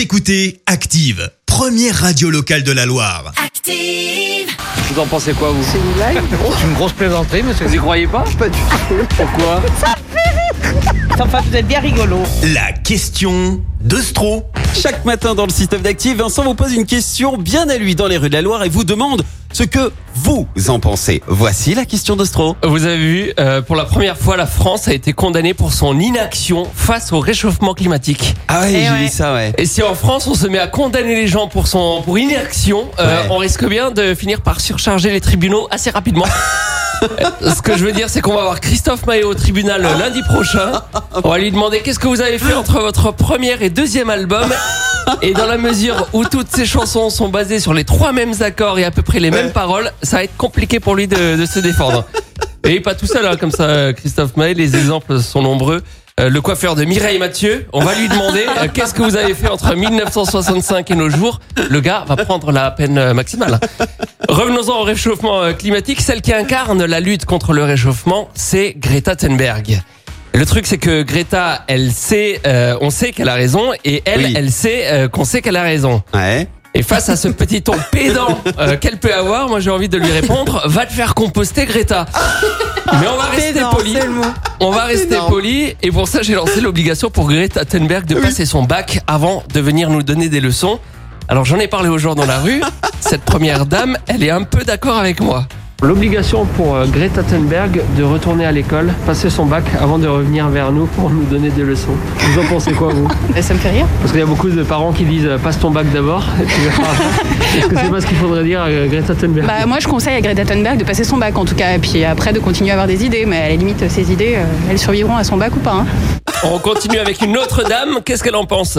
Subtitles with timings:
[0.00, 3.34] Vous écoutez Active, première radio locale de la Loire.
[3.36, 4.48] Active.
[4.88, 5.62] Vous en pensez quoi, vous?
[5.62, 6.24] C'est une blague
[6.58, 7.66] C'est une grosse plaisanterie, monsieur.
[7.66, 8.24] Vous y croyez pas?
[8.38, 9.06] Pas du tout.
[9.14, 9.62] Pourquoi?
[11.20, 12.16] Enfin, vous êtes bien rigolo.
[12.54, 14.44] La question de Stro.
[14.74, 18.06] Chaque matin dans le système d'Active, Vincent vous pose une question bien à lui dans
[18.06, 19.22] les rues de la Loire et vous demande
[19.52, 21.22] ce que vous en pensez.
[21.26, 22.56] Voici la question d'Ostro.
[22.62, 25.98] Vous avez vu, euh, pour la première fois, la France a été condamnée pour son
[25.98, 28.34] inaction face au réchauffement climatique.
[28.48, 28.98] Ah ouais, Eh j'ai ouais.
[28.98, 29.52] vu ça, ouais.
[29.58, 32.88] Et si en France on se met à condamner les gens pour son pour inaction,
[32.98, 33.26] euh, Ouais.
[33.30, 36.26] on risque bien de finir par surcharger les tribunaux assez rapidement.
[37.40, 40.72] Ce que je veux dire, c'est qu'on va voir Christophe Maé au tribunal lundi prochain.
[41.24, 44.46] On va lui demander qu'est-ce que vous avez fait entre votre premier et deuxième album.
[45.22, 48.78] Et dans la mesure où toutes ces chansons sont basées sur les trois mêmes accords
[48.78, 51.46] et à peu près les mêmes paroles, ça va être compliqué pour lui de, de
[51.46, 52.04] se défendre.
[52.64, 55.82] Et pas tout seul, hein, comme ça, Christophe Maé, les exemples sont nombreux.
[56.20, 59.34] Euh, le coiffeur de Mireille Mathieu, on va lui demander euh, qu'est-ce que vous avez
[59.34, 61.40] fait entre 1965 et nos jours.
[61.70, 63.58] Le gars va prendre la peine euh, maximale.
[64.28, 66.00] Revenons-en au réchauffement climatique.
[66.00, 69.82] Celle qui incarne la lutte contre le réchauffement, c'est Greta Thunberg.
[70.32, 74.24] Le truc, c'est que Greta, elle sait, euh, on sait qu'elle a raison, et elle,
[74.26, 74.34] Oui.
[74.36, 76.02] elle sait euh, qu'on sait qu'elle a raison.
[76.14, 76.46] Ouais.
[76.72, 79.98] Et face à ce petit ton pédant euh, qu'elle peut avoir, moi j'ai envie de
[79.98, 82.06] lui répondre va te faire composter Greta.
[83.00, 83.92] Mais on va rester Pédant, poli.
[83.92, 84.24] c'est le mot.
[84.60, 88.46] On va rester poli et pour ça j'ai lancé l'obligation pour Greta Thunberg de passer
[88.46, 90.78] son bac avant de venir nous donner des leçons.
[91.28, 92.60] Alors j'en ai parlé aux gens dans la rue.
[93.00, 95.46] Cette première dame, elle est un peu d'accord avec moi.
[95.82, 100.48] L'obligation pour euh, Greta Thunberg de retourner à l'école, passer son bac avant de revenir
[100.48, 101.92] vers nous pour nous donner des leçons.
[102.18, 103.08] Vous en pensez quoi vous?
[103.40, 103.86] Ça me fait rire.
[104.00, 106.22] Parce qu'il y a beaucoup de parents qui disent euh, passe ton bac d'abord.
[107.58, 109.46] Est-ce que c'est pas ce qu'il faudrait dire à euh, Greta Thunberg?
[109.46, 111.78] Bah, moi, je conseille à Greta Thunberg de passer son bac en tout cas, et
[111.78, 113.24] puis après de continuer à avoir des idées.
[113.26, 114.36] Mais à la limite, ces idées,
[114.70, 115.72] elles survivront à son bac ou pas.
[115.76, 115.86] hein.
[116.44, 118.00] On continue avec une autre dame.
[118.04, 118.78] Qu'est-ce qu'elle en pense?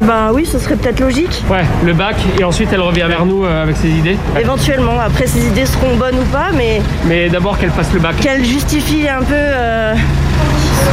[0.00, 3.44] Ben oui, ce serait peut-être logique, Ouais, le bac et ensuite elle revient vers nous
[3.44, 4.16] euh, avec ses idées.
[4.38, 5.00] éventuellement.
[5.00, 8.14] Après, ces idées seront bonnes ou pas, mais Mais d'abord qu'elle passe le bac.
[8.20, 9.32] qu'elles justifient un peu.
[9.34, 9.94] euh,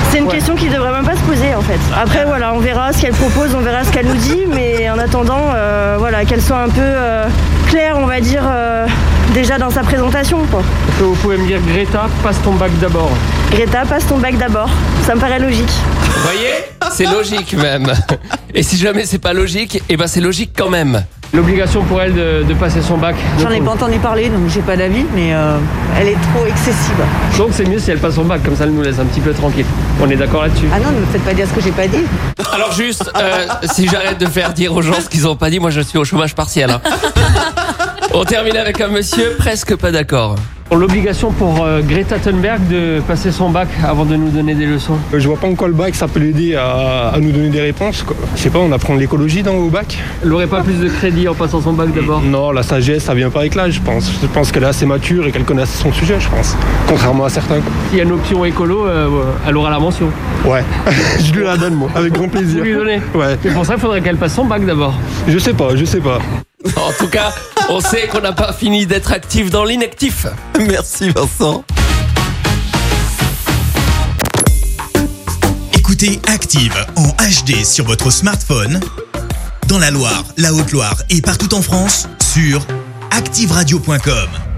[0.10, 1.80] C'est une question qui devrait même pas se poser en fait.
[2.02, 4.98] Après, voilà, on verra ce qu'elle propose, on verra ce qu'elle nous dit, mais en
[4.98, 7.26] attendant, euh, voilà, qu'elle soit un peu euh,
[7.68, 8.88] claire, on va dire, euh,
[9.34, 10.40] déjà dans sa présentation.
[10.50, 10.62] Quoi.
[11.00, 13.12] Vous pouvez me dire Greta, passe ton bac d'abord
[13.54, 14.70] Greta, passe ton bac d'abord.
[15.06, 15.70] Ça me paraît logique.
[15.70, 16.50] Vous voyez
[16.92, 17.92] C'est logique même.
[18.54, 21.04] Et si jamais c'est pas logique, eh ben c'est logique quand même.
[21.34, 23.16] L'obligation pour elle de, de passer son bac.
[23.42, 25.58] J'en ai pas entendu parler, donc j'ai pas d'avis, mais euh,
[26.00, 26.94] elle est trop excessive.
[27.40, 29.20] Donc c'est mieux si elle passe son bac, comme ça elle nous laisse un petit
[29.20, 29.66] peu tranquille.
[30.00, 31.88] On est d'accord là-dessus Ah non, ne me faites pas dire ce que j'ai pas
[31.88, 32.04] dit.
[32.54, 35.60] Alors juste, euh, si j'arrête de faire dire aux gens ce qu'ils ont pas dit,
[35.60, 36.70] moi je suis au chômage partiel.
[36.70, 36.82] hein.
[38.14, 40.36] On termine avec un monsieur presque pas d'accord.
[40.72, 44.98] L'obligation pour euh, Greta Thunberg de passer son bac avant de nous donner des leçons.
[45.14, 47.50] Euh, Je vois pas en quoi le bac ça peut l'aider à, à nous donner
[47.50, 48.02] des réponses.
[48.02, 48.16] quoi.
[48.36, 51.28] Je sais pas, on apprend l'écologie dans au bac Elle aurait pas plus de crédit
[51.28, 52.22] en passant son bac d'abord?
[52.22, 54.12] Non, la sagesse ça vient pas avec l'âge, je pense.
[54.20, 56.56] Je pense qu'elle est assez mature et qu'elle connaît son sujet, je pense.
[56.88, 57.60] Contrairement à certains.
[57.60, 57.72] quoi.
[57.90, 59.10] S'il y a une option écolo, euh,
[59.48, 60.10] elle aura la mention.
[60.46, 60.64] Ouais,
[61.24, 62.60] je lui la donne moi, avec grand plaisir.
[62.60, 64.94] Vous lui donnez Ouais, Et pour ça, il faudrait qu'elle passe son bac d'abord.
[65.28, 66.18] je sais pas, je sais pas.
[66.78, 67.32] En tout cas,
[67.70, 70.28] on sait qu'on n'a pas fini d'être actif dans l'inactif.
[70.60, 71.64] Merci Vincent.
[75.74, 78.80] Écoutez Active en HD sur votre smartphone,
[79.68, 82.66] dans la Loire, la Haute-Loire et partout en France, sur
[83.12, 84.53] activeradio.com.